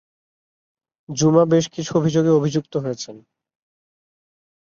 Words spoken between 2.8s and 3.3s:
হয়েছেন।